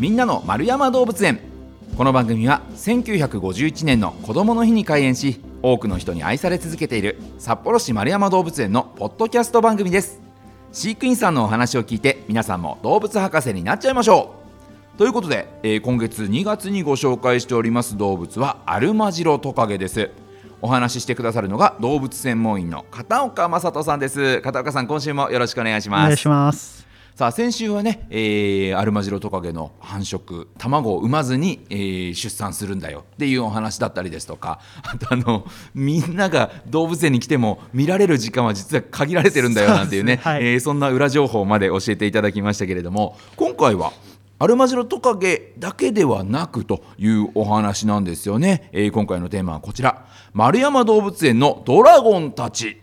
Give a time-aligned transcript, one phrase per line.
[0.00, 1.40] みんなの丸山動物園。
[1.94, 10.22] この番組は1951年の子どもの日に開園し多くの人に愛され続けている札幌市丸山動物園のポッドキャスト番組です。
[10.72, 14.36] 飼育員さんのお話を聞いて皆さんも動物博士になっちゃいましょ
[14.94, 14.96] う。
[14.96, 20.12] ということで、えー今月2月にご紹介しております動物はアルマジロトカゲです。
[20.62, 24.40] お話ししてくださるのが動物専門員の片岡正人さんです。
[24.40, 26.00] 片岡さん今週もよろしくお願いします。
[26.00, 26.89] お願いします。
[27.20, 33.04] さあ先週はね、えーアルマジロトカゲの繁殖卵を産まずに、えー出産するんだよ。
[33.12, 35.44] っていうお話だったりですとかあとあの
[35.74, 40.46] みんなが動物園に来ても見られる時間は実は限られてるんだよなんていうねそねはい。
[40.46, 43.92] えーそんな裏情報まで教えていただきましたけれども今回は
[44.38, 50.06] アルマジロトカゲだけではなくというお話なんですよね、えー今回のテーマはこちら。
[50.32, 52.80] 丸山動物園のドラゴンたち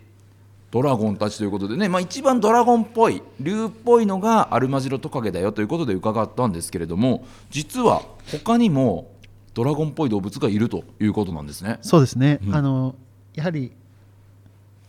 [0.70, 9.10] ドラゴンたちということでね、まあ、一番ドラゴンっぽい竜っぽいのがアルマジロトカゲだよということで伺ったんですけれども実は他にも
[9.54, 11.78] ドラゴンっぽい動物がいるということなんですね。
[11.80, 12.38] そうですね。
[12.46, 12.94] うんあの
[13.34, 13.72] やはり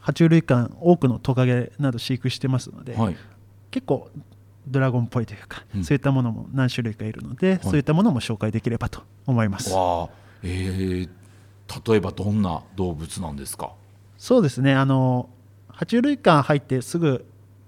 [0.01, 3.17] 爬虫類館多くのトカゲなど飼育してますので、はい、
[3.69, 4.09] 結構
[4.67, 9.73] ドラゴンっぽいというか、うんそういったものも何種類かいるので、そういったものも紹介できればと思います。
[9.73, 10.09] わあ、
[10.43, 11.09] えー
[11.87, 13.71] 例えばどんな動物なんですか？
[14.17, 14.73] そうですね。
[14.73, 15.29] あの
[15.79, 17.25] 爬虫類館入ってすぐ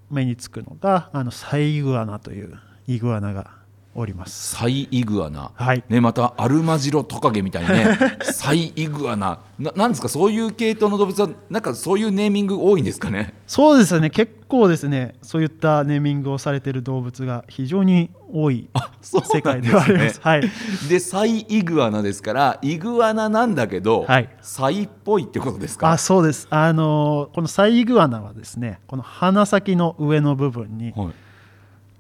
[0.10, 3.52] 目につくのがあのサイイグアナというイグアナが
[3.94, 4.56] おります。
[4.56, 5.84] サイイグアナ、はい。
[5.90, 10.08] ね、またアルマジロトカゲみたいにね サイイグアナななんですか？
[10.10, 13.34] そういう系統の動物はなんかそういうネーミング多いんですかね？
[13.48, 14.10] そうですね。
[14.10, 15.16] 結構ですね。
[15.22, 18.70] そういったネーミングをされている動物が非常に多い
[19.02, 20.16] 世界ではあります。
[20.16, 20.20] ね。
[20.22, 20.42] はい。
[20.90, 25.92] でサイイグアナですからイグアナなんだけど、はいサイっぽいってことですか？
[25.92, 31.08] あそうですあのこのサイイグアナはですねこの鼻先の上の部分にはい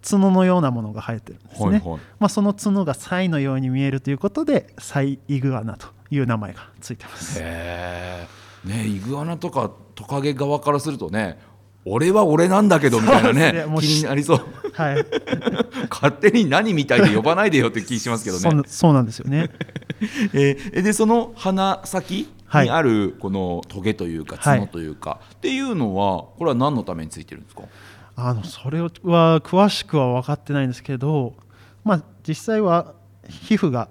[0.03, 1.99] 角のようなものが生えてるんですね、はいはい。
[2.19, 7.39] まあ、その角がサイのように見えるということでサイイグアナという名前がついてます。
[7.39, 8.27] ね
[8.65, 11.39] イグアナとかトカゲ側からするとね
[11.83, 13.65] 俺は俺なんだけどみたいなねね。
[13.79, 14.39] 気になりそう。
[14.73, 15.05] はい。
[15.89, 18.63] 勝手に何みたいで呼ばないでよって気しますけどね。
[18.67, 19.49] そうなんですよね。
[20.33, 22.65] えーでその鼻先はい。
[22.65, 27.63] にあるこのトゲというかはい角というか、っていうのはこれは何のためについてるんですか？
[28.15, 28.89] あのそれは
[29.41, 31.33] 詳しくは分かってないんですけど、
[31.83, 32.93] まあ、実際は
[33.27, 33.89] 皮膚が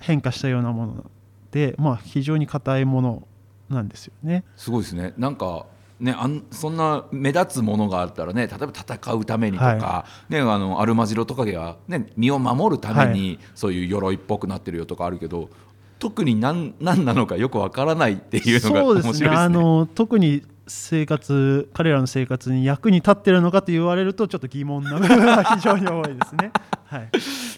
[0.00, 1.10] 変化したようなもの
[1.50, 3.28] で、まあ、非常に硬いもの
[3.68, 4.44] なんですよね。
[4.56, 5.66] すごいですねなんか
[6.00, 15.48] ねあんそんな目立つものがあったらね例えば戦うためにとか、はね、あのアルマジロトカゲは、ね、身を守るために、はそういう鎧っぽくなってるよとかあるけど
[15.98, 19.28] 特に何何なのかよくわからないっていうのがそうですね面白いですね。
[19.28, 26.52] あの特に生活彼らの生活に役に立ってるのかと言われるとちょっと疑問な部分が非常に多いですね。
[26.86, 27.08] はい、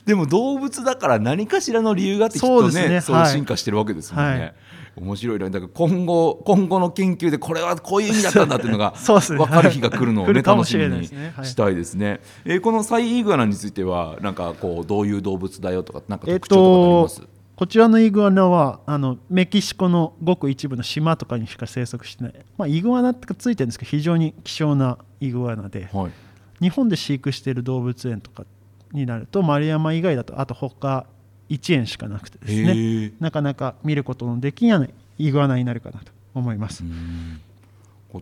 [0.07, 3.01] でも動物だから何かしらの理由があってきっとそうねね。
[3.01, 4.41] そうはい進化してるわけですもんね。
[4.41, 4.55] はい。
[4.97, 12.21] 面白いねだから今後今後の研究でこれはこういう意味だったんだっていうのが 分かる日が来るのを来ね楽しみにしたいですね。
[12.45, 26.13] えーこのサイイグアナについてはなんかこうどういう動物だよとかなんかえっ特徴とかあります、とこちらのイグアナはあのメキシコのごく一部の島とかにしか生息してない、まあ、イグアナってついてるんですけど非常に希少なイグアナではい。
[26.61, 28.45] 日本で飼育している動物園とか
[28.93, 31.07] になると丸山以外だとあと他
[31.49, 36.85] 1園しかなくてですへねーなかなか見ることのできないイグアナになるかなと思います。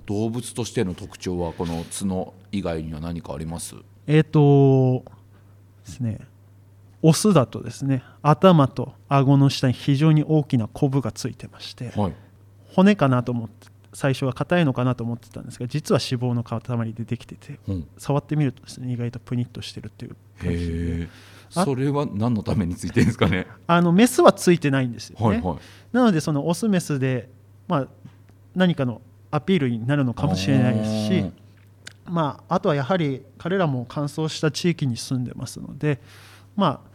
[0.07, 3.77] 動物としての特徴はこの角以外には何かあります？
[4.07, 5.05] えっ、と
[5.87, 6.19] ですね
[7.07, 12.15] オスだとですね頭と顎の下に非常に大きなコブがついてましてはい。
[12.75, 17.89] 骨かなと思って最初は硬いのかなと思ってたんですが実は脂肪の塊でできててうん。
[17.99, 20.17] 触ってみるとですね意外とプニッとしてるっていう。
[20.41, 21.09] 感じ
[21.51, 23.47] それは何のためについてるんですかね？
[23.67, 25.59] あのメスはついてないんですよね、はいはい。
[25.93, 27.29] なのでそのオスメスで、
[27.69, 27.89] まあ、
[28.55, 31.31] 何かのアピールになるのかもしれないですし
[32.07, 36.01] まあ、あとはやはり彼らも乾燥した地域に住んでますので、
[36.55, 36.91] まあ、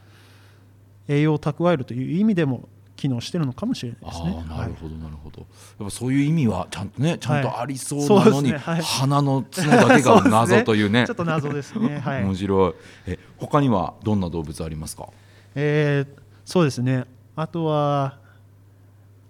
[1.10, 4.44] 栄養を蓄えるという意味でも機能してるのかもしれないですね。
[4.48, 5.48] なるほどなるほど、やっ
[5.86, 8.74] ぱそういう意味はちゃんとねちゃんとありそうなのに、ですね。
[8.74, 8.82] はい。
[8.82, 11.06] 鼻の角だけが 謎というね。
[11.08, 12.00] ちょっと謎ですね。
[12.06, 12.24] はい。
[12.24, 12.74] 面白い。
[13.08, 15.08] え他にはどんな動物ありますか？
[15.56, 17.06] えーそうですね。
[17.36, 18.18] あとは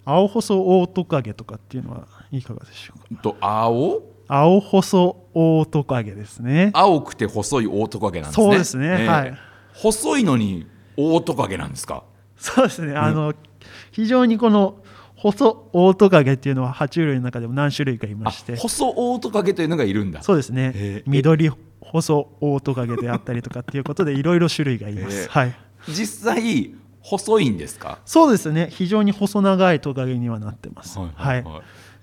[0.06, 3.22] 青細オオトカゲとかっていうのはいかがでしょうか？
[3.22, 4.02] と青？
[4.28, 6.72] 青細オオトカゲですね。
[6.74, 8.46] 青くて細いオオトカゲなんですね。
[8.48, 9.08] そうですね。
[9.08, 9.34] はい。
[9.74, 10.66] 細いのに
[11.00, 12.04] オオトカゲなんですか？
[12.38, 12.96] そうですね。
[12.96, 13.34] あの、
[13.92, 14.78] 非常にこの
[15.16, 18.56] 細オオトカゲっていうのは爬虫類の中でも何種類かいまあして。
[18.56, 20.22] 細オオトカゲというのがいるんだ。
[20.22, 21.04] そうですね。
[21.06, 21.52] 緑
[21.82, 25.56] 細オオトカゲであったりとかっていうことでいろいろ種類がいます、はい。
[25.88, 28.00] 実際細いんですか？
[28.06, 28.70] そうですね。
[28.72, 31.00] 非常に細長いトカゲにはなってます。
[31.00, 31.46] はい。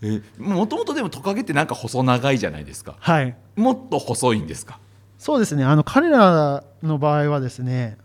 [0.02, 2.96] えもともとでもトカゲってなんか細長いじゃないですか。
[2.98, 3.36] はい。
[3.56, 4.78] もっと細いんですか？
[5.16, 5.64] そうですね。
[5.64, 7.96] あの彼らの場合はですね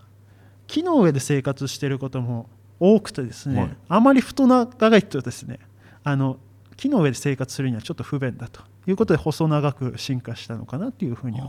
[0.72, 5.60] 木の上で生活していることも多くてですね、はい、あまり太長いとですね。
[6.02, 6.38] あの
[6.78, 11.40] 木の上で生活するにはちょっと不便だということで細長く進化したのかなというふうに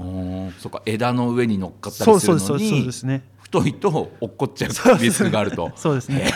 [0.58, 0.82] そうか。
[0.86, 3.22] 枝の上に乗っかったりするのにそうそうですね。
[3.38, 5.70] 太いと落っこっちゃうリスクがあると。
[5.76, 6.28] そうですね。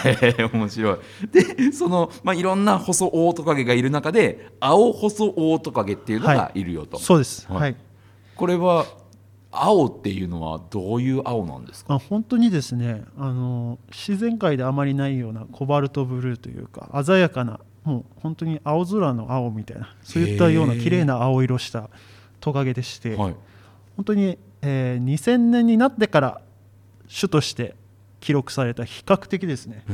[0.53, 0.99] 面白い。
[1.33, 6.63] でその、まあ、いろんな細オオトカゲがいる中で青細オオトカゲっていうのがい。
[6.63, 7.77] るよと、はい、そうです、はい、
[8.37, 8.87] これは
[9.53, 11.95] 青っていうのはどういう青なんですか？
[11.95, 21.89] あ本当にですねあの自然界であまりないようなコバルトブルーというか鮮やかなもう本当に青空の青みたいなそういったような綺麗な青色した
[22.41, 23.37] トカゲでして、はい、
[23.97, 26.41] 本当に、えー、2000年になってから
[27.09, 27.75] 種として
[28.21, 29.85] 記録された比較的ですね、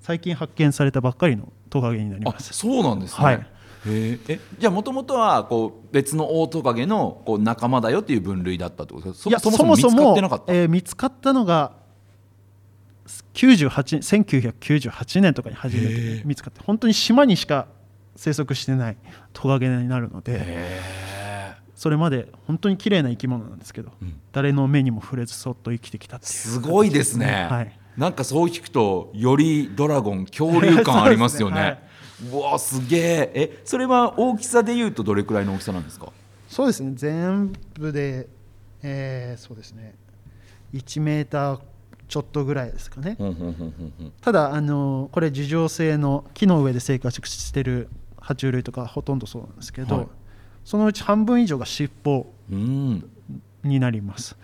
[0.00, 2.54] 最近発見されたばっかりのトカゲになります。
[2.54, 3.46] そうなんですね、はい、
[3.86, 9.40] えじゃあもともとはこう別のオオトカゲのこう仲間だよっていう分類だったってことですか？
[9.40, 11.72] そもそも見つかってなかった、えー、見つかったのが
[13.34, 13.98] 98
[14.60, 17.66] 1998年とかに初めて見つかって本当に島にしか
[18.16, 18.96] 生息してない
[19.32, 20.80] トカゲになるので
[21.74, 31.60] それまで本当に綺麗な生き物なんですけど、うん、誰の目にも触れずそっと生きてきたっていう、すごいですね、はい、なんかそう聞くとよりドラゴン恐竜感ありますよね。
[31.60, 31.88] ね、
[32.30, 36.12] うわすげええそれは大きさでいうとどれくらいの大きさなんですか？
[36.48, 38.28] そうですね全部で、
[38.82, 39.94] えー、そうですね
[40.74, 41.60] 1メーター
[42.08, 43.16] ちょっとぐらいですかね。
[44.20, 47.88] ただあのこれ樹状性の木の上で生活してる
[48.18, 50.06] 爬虫類とかほとんどそうなんですけど、はい、
[50.64, 54.36] そのうち半分以上が尻尾になります。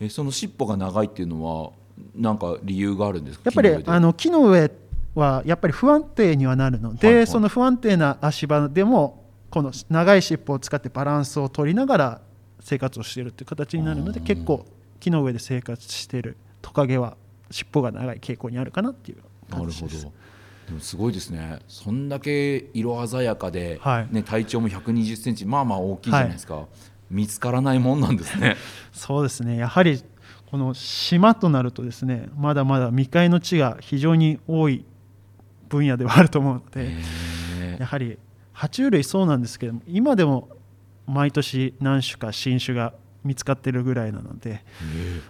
[0.00, 1.72] えその尻尾が長いっていうのは
[2.16, 3.42] 何か理由があるんですか？
[3.44, 4.70] やっぱりあの木の上
[5.14, 6.94] はやっぱり不安定にはなるの。
[6.94, 12.20] で、はいはい、その不安定な足場でもこの長い尻尾を使ってバランスを取りながら
[12.60, 14.64] 生活をしているという形になるので結構
[15.00, 17.16] 木の上で生活しているトカゲは
[17.50, 19.18] 尻尾が長い傾向にあるかなっていう
[19.50, 19.96] 感じです。
[19.96, 20.12] なるほど。
[20.68, 21.58] でもすごいですね。
[21.68, 26.66] そんだけ色鮮やかで、はい、ね、体長も1 2 0センチまあまあ大きいじゃないですか、はい、
[27.10, 28.56] 見つからないもんなんですね。
[28.92, 29.56] そうですね。
[29.56, 30.02] やはり
[30.50, 34.84] この島となるとですねまだまだ未開の地が非常に多い
[35.72, 36.92] 分野ではあると思うので
[37.78, 38.18] やはり
[38.54, 40.50] 爬虫類そうなんですけども今でも
[41.06, 42.92] 毎年何種か新種が
[43.24, 44.64] 見つかってるぐらいなので、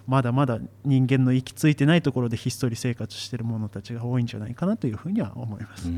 [0.06, 5.90] まだまだ人間の行き着いてないところでひっそり生活している者たちが多いんじゃないかなというふうには思います。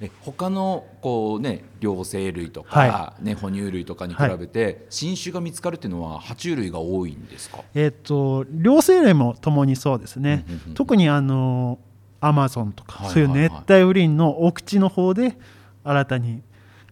[0.00, 7.64] え他のこうね両生類とか、はい、ね哺乳類とかに比べて、はい、新種が見つかるっていうのは爬虫類が多いんですか？
[7.74, 10.44] えっ、と両生類もともにそうですね。
[10.74, 11.80] 特にあの
[12.24, 15.36] アマゾンとか、そういう熱帯雨林の奥地の方で
[15.84, 16.40] 新たに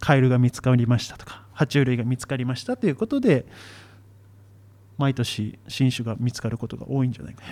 [0.01, 3.47] カエルが見つかりましたとか爬虫類が見つかりましたということで
[4.99, 7.43] 毎年新種が見つかることが多いんじゃないか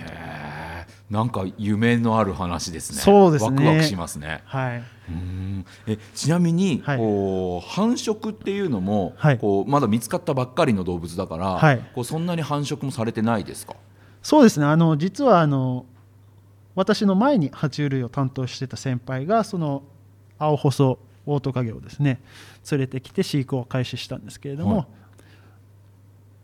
[1.09, 2.99] ななんか夢のある話ですね。
[2.99, 3.65] そうですね。
[3.65, 4.41] ワクワクしますね。
[4.45, 4.83] はい。
[5.09, 13.75] うんえちなみに、はい、こう繁殖っていうのも、はい、こうまだ見つかったばっかりの動物だから、はい、こうそんなに繁殖もされてないですか？
[14.21, 14.67] そうですね。
[14.67, 15.85] あの実はあの
[16.75, 19.83] 私の前に爬虫類を担当してた先輩がその
[20.37, 22.21] 青細オオトカゲをですね
[22.71, 24.87] 連れてきて飼育を開始したんですけれども、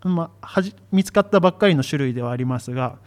[0.04, 2.98] まあ、はじ見つかったばっかりの種類ではありますが、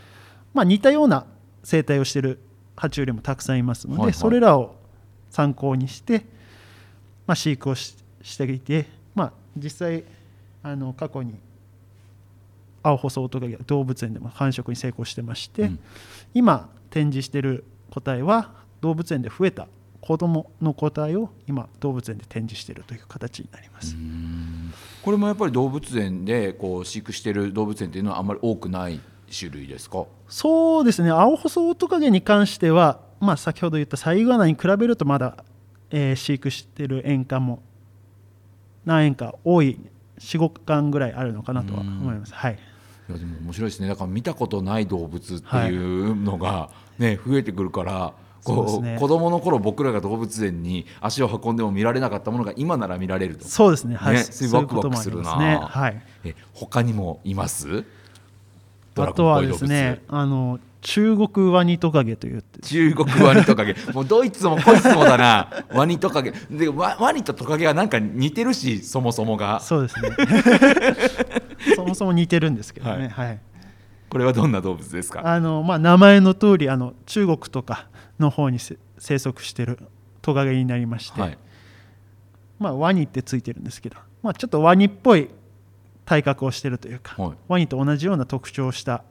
[0.54, 1.26] まあ、似たような
[1.62, 2.38] 生態をしている
[2.76, 4.76] 爬虫類もたくさんいますので、はいはい、それらを
[5.30, 6.24] 参考にして、
[7.26, 7.96] まあ、飼育をし
[8.38, 10.04] ていて、まあ、実際
[10.62, 11.34] あの過去に
[12.82, 15.78] 青細オオトカゲ動物園でも繁殖に成功してまして、うん、
[16.34, 19.66] 今展示している個体は動物園で増えた
[20.00, 23.96] 子供の個体を今動物園で展示しているという形になります。
[25.02, 29.00] これもやっぱり動物園でこう飼育している動物園というのはあまり多くない
[29.36, 30.04] 種類ですか？
[30.28, 31.10] そうですね。
[31.10, 35.44] 青細オオトカゲに関しては、まあ、先ほど言ったサイグアナに比べるとまだ、
[35.90, 37.62] えー、飼育している園館も
[38.84, 39.78] 何園か多い
[40.20, 42.32] 45巻ぐらいあるのかなとは思います。
[42.34, 42.58] はい
[43.08, 43.88] いやでも面白いですね。
[43.88, 48.12] だから見たことない動物っていうのがね、はい、増えてくるから
[48.44, 53.46] こう、ね、子供の頃僕らが動物園に足を運んでも見られなかったものが今なら見られると。
[53.46, 53.96] そうですね。
[53.96, 57.84] はい、そういうワクワクするな、ね、はい、え他にもいます？
[58.96, 62.44] あとはですねあの中国ワニトカゲという。
[62.62, 63.74] 中国ワニトカゲ。
[63.92, 65.48] もうドイツもこいつもだな。
[65.72, 66.32] ワニトカゲ。
[66.50, 69.60] でワワニとトカゲはなんか似てるしそもそもが。
[69.60, 70.10] そうですね
[71.74, 73.08] そもそも似てるんですけどね。
[73.08, 73.40] はい、はい。
[74.10, 75.20] これはどんな動物ですか？
[75.24, 79.78] あの、まあ、名前の通りあり中国とかの方に生息してる
[80.22, 81.38] トカゲになりまして、はい、
[82.58, 85.28] まあ、ワニってついてるんですけど、まあ、ちょっとワニっぽい
[86.06, 89.04] 体格をしてるというか、はい、ワニと同じような特徴をした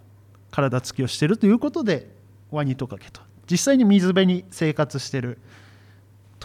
[0.49, 2.09] 体つきをしてるということで
[2.49, 5.37] ワニトカゲと実際に水辺に生活してる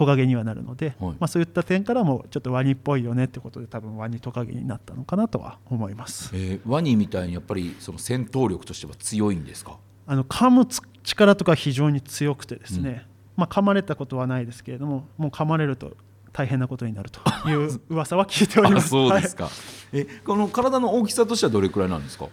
[0.03, 9.79] トカゲにはなるので、はい、まあ、そういった点からもちょっとワニっぽいよねってことで多分ワニトカゲになったのかなとは思います、えー、ワニみたいにやっぱりその戦闘力としては強いんですか？
[10.07, 10.67] あの噛む
[11.05, 13.01] 力とか非常に強くてですね、うん、
[13.37, 15.97] まあ、噛まれたことはないですけれどももう噛まれると
[16.33, 18.89] 大変なことになるという噂は聞いております。
[18.91, 22.29] そうですか、はい、えこの体の大きさとしてはどれくらいなんですか？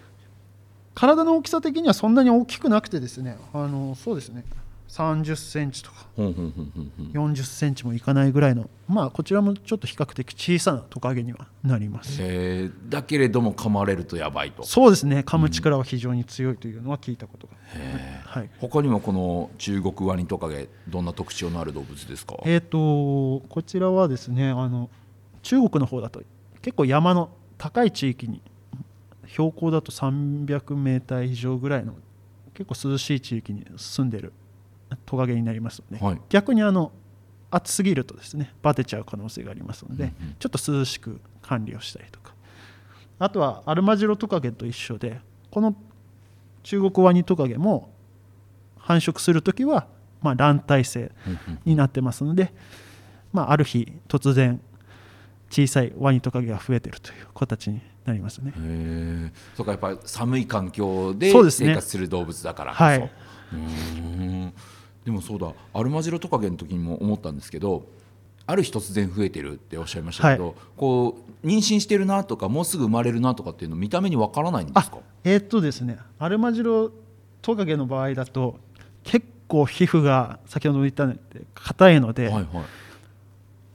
[0.95, 4.43] 体の大きさ的にはそんなに大きくなくてですねあのそうですね
[4.89, 12.19] 30センチとか40センチもいかないぐらいのまあこちらもちょっと比較的小さなトカゲにはなります。
[12.89, 14.63] だけれども噛まれるとやばいと。
[14.63, 15.19] そうですね。
[15.19, 17.53] 噛む力は非常に強いというのは聞いたことが、
[18.25, 22.37] はい、他にもこの中国ワニトカゲどんな特徴のある動物ですか？
[22.45, 22.77] えっ、と
[23.47, 24.89] こちらはですねあの
[25.43, 26.23] 中国の方だと
[26.63, 27.29] 結構山の
[27.59, 28.41] 高い地域に
[29.27, 31.93] 標高だと300メーター以上ぐらいの
[32.55, 34.33] 結構涼しい地域に住んでる
[35.05, 36.91] トカゲになりますので、はい、逆にあの
[37.51, 42.33] 暑すぎるとですねバテちゃう可能性がありますので、うんうん、ちょっと涼しく管理をしたりとか。
[43.19, 45.19] あとはアルマジロトカゲと一緒で
[45.51, 45.75] この
[46.63, 47.89] 中国ワニトカゲも
[48.77, 49.87] 繁殖する時は
[50.21, 51.11] まあ卵体性
[51.65, 52.53] になってますので、
[53.33, 54.61] まあ、ある日突然
[55.49, 58.53] 小さいワニトカゲが増えてるという形になりますね。
[59.55, 62.83] そうかやっぱり寒い環境で生活する動物だからこそ。
[62.83, 63.11] はい、
[63.53, 64.53] うん
[65.09, 67.83] でもそうだアルマジロトカゲの時にも思ったんですけど
[68.45, 74.99] ある日突然増えてるっておっしゃいましたけど、はい、こう妊娠してるなとかもうすぐ生まれるなとかっていうの見た目にわからないんですか？
[75.23, 76.91] えー、っとですねアルマジロ
[77.41, 78.59] トカゲの場合だと
[79.03, 81.19] 結構皮膚が先ほど言ったように
[81.55, 82.47] 硬いので、はいはい、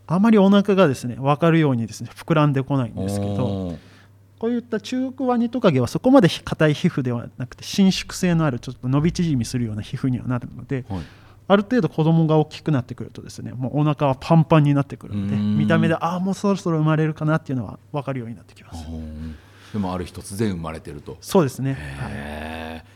[0.06, 3.76] あまりお腹がですね分かるようにですね膨らんでこないんですけど
[4.36, 11.00] こういった中国ワニトカゲはそこまで硬い皮膚ではなくて伸縮性のあるちょっと伸び縮みするような皮膚にはなるので、はい、
[11.46, 18.86] ある程度子供が大きくなってくるとですねもうお腹はパンパンになってくるので見た目でああもうそろそろ生まれるかなっていうのは分かるようになってきます。
[19.72, 21.16] でもある日突然生まれてると。
[21.20, 22.12] そうですね、はい、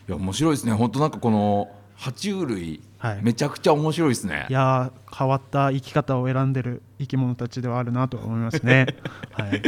[0.07, 0.71] いや面白いですね。
[0.73, 4.47] 本当なんかこの爬虫類、はい、めちゃくちゃ面白いですね。
[4.49, 8.87] いや変わった生き方を選んでる生き物たちではあるなと思いますね、
[9.33, 9.61] はい、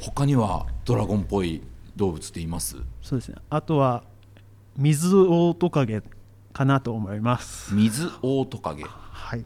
[0.00, 1.62] 他にはドラゴンっぽい
[1.94, 2.76] 動物っています？
[3.02, 3.36] そうですね。
[3.50, 4.02] あとは
[4.78, 6.02] 水オオトカゲ
[6.52, 7.74] かなと思います。
[7.74, 8.84] 水オオトカゲ。
[8.84, 9.44] はい。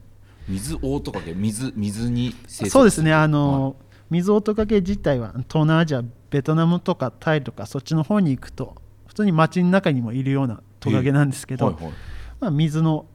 [0.48, 1.34] 水オオトカゲ。
[1.34, 3.12] 水水にそうですね。
[3.12, 3.74] あの、はい、
[4.10, 8.74] 水オオトカゲ自体は東南アジアベトナムとかタイとかそっちの方に行くと
[9.06, 11.92] 普通に街の中にもいるようなトカゲなんですけど、はいはい、
[12.40, 13.06] まあ、水の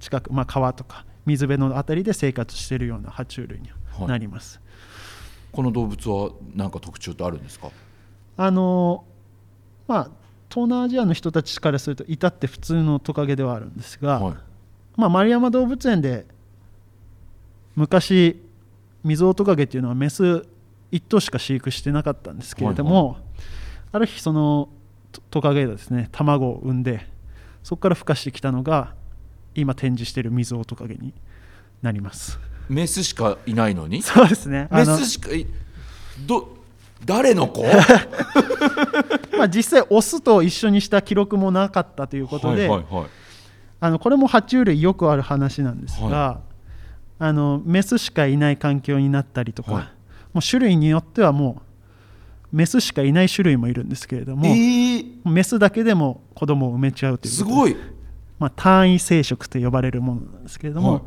[0.00, 3.68] 近く、まあ、川とか水辺の辺りで生活しているような爬虫類に
[4.06, 4.64] なります、はい、
[5.52, 7.70] この動物は何か特徴ってあるんですか？
[8.36, 9.04] あの
[9.86, 10.10] まあ
[10.56, 14.34] 東南アジアの人たちからすると至って普通のトカゲではあるんですが、はい、
[14.96, 16.24] まあ、丸山動物園で
[17.74, 18.42] 昔
[19.04, 20.46] 水オオトカゲっていうのはメス
[20.92, 23.22] 1頭しか飼育してなかったんですけれども、はいはい、
[23.92, 24.70] ある日その
[25.30, 27.06] トカゲがですね卵を産んで
[27.62, 28.94] そこから孵化してきたのが
[29.54, 31.12] 今展示している水オオトカゲに
[31.82, 32.38] なります。
[32.70, 34.00] メスしかいないのに？
[34.00, 34.68] そうですね。
[34.70, 35.46] メスしかい
[36.26, 36.56] ど
[37.04, 37.62] 誰の子？
[39.36, 43.06] まあ実際オスと一緒にした記録もなかったということで、はいはいはい、
[43.80, 46.38] あのこれも爬虫類よくある話なんですが、はい、
[47.20, 49.84] あのメスしかいない環境になったりとか、はい、
[50.32, 51.62] もう種類によってはも
[52.52, 57.76] うメスしかいない種類もいるんですけれども、えー、メスだけでも子供を埋めちゃうというすごい、
[58.38, 61.02] まあ、単位生殖と呼ばれるものなんですけれども、はい、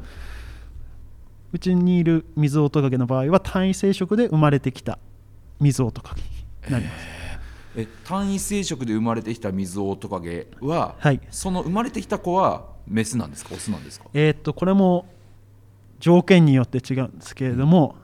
[1.54, 5.00] うちにいる水オオトカゲの場合は単位生殖で生まれてきた
[5.60, 6.22] 水オオトカゲ
[6.68, 7.06] になります。
[7.16, 7.19] え
[8.04, 13.54] 単位生殖で生まれてきた水オオトカゲは、はい、その生まれてきた子はメスなんですか？
[13.54, 14.08] オスなんですか？
[14.14, 15.06] えー、っとこれも
[16.00, 17.96] 条件によって違うんですけれども、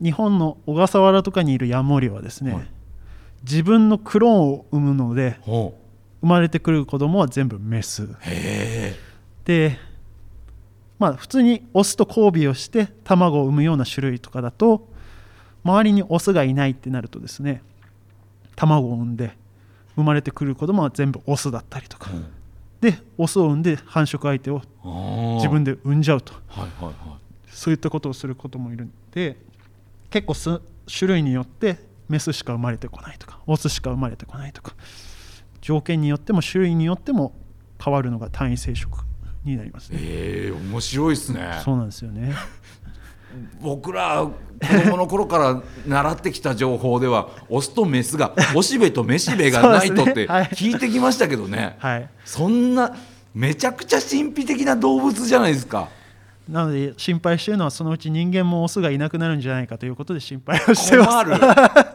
[0.00, 2.66] うん、日本の小笠原とかにいるヤモリはですね、はい、
[3.44, 5.72] 自分のクローンを産むので生
[6.22, 8.08] まれてくる子供は全部メス。
[9.44, 9.78] で
[10.98, 14.88] まあ普通にオスと交尾をして卵を産むような種類とかだと
[15.64, 17.62] 周りにオスがいないってなるとですね
[18.56, 19.36] 卵を産んで
[19.96, 22.26] 生まれてくる子供は全部オスだったりとか、うん、
[22.80, 24.62] でオスを産んで繁殖相手を
[25.36, 26.94] 自分で産んじゃうと、はいはいはい、
[27.48, 29.36] そういったことをすることもいるんで
[30.10, 31.78] 結構種類によって
[32.08, 34.74] メスしか生まれてこないとかオスしか生まれてこないとか。
[35.62, 37.32] 条件によっても種類によっても
[37.82, 38.88] 変わるのが単位生殖
[39.44, 39.98] になりますね。
[40.02, 41.60] えー、面白いですね。
[41.64, 42.34] そうなんですよね。
[43.60, 44.28] 僕ら
[44.60, 51.76] 子供の頃から習ってきた情報ではオスとメスがおしべとめしべがないとって 聞いてきましたけどね。
[51.78, 52.08] はい。
[52.24, 52.94] そんな
[53.34, 55.88] めちゃくちゃ神秘的な動物じゃないですか
[56.48, 61.10] なので心配しているのはそのうち人間もオスがいなくなるんじゃないかということで心配をしてます。
[61.10, 61.40] 困る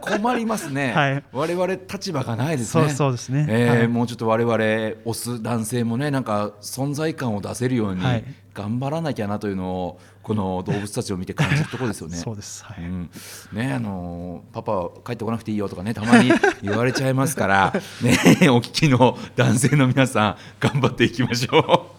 [0.20, 3.46] 困りますね、はい我々立場がないですねそうそうですね。
[3.48, 8.24] えーはいもうちょっと我々オス男性もねなんか存在感を出せるようにはい
[8.54, 12.16] 頑張らなきゃなというのをこの動物たちを見て感じるところですよね。
[12.18, 12.64] そうです。
[12.64, 12.82] はい。
[12.82, 13.10] うん、
[13.52, 21.97] ねあのパパ帰ってこなくていいよとかねたまに言われちゃいますからねお聞きの男性の皆さん頑張っていきましょう。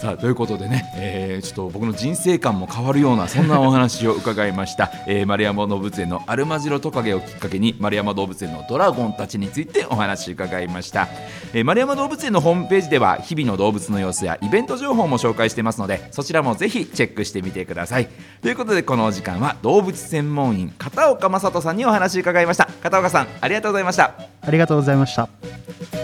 [0.00, 11.08] さあということでね、えーちょっと僕の人生観も変わるようなそんなお話を伺いました、 えー丸山動物園のアルマジロトカゲをきっかけに丸山動物園のドラゴンたちについてお話伺いました、
[11.52, 18.08] えー丸山動物園のホームページでは日々の動物の様子やイベント情報も紹介してますのでそちらもぜひチェックしてみてください。
[18.40, 22.68] ということでこのお時間は動物専門員片岡正人さんにお話伺いました。
[22.82, 24.14] 片岡さんありがとうございました。
[24.40, 25.99] ありがとうございました。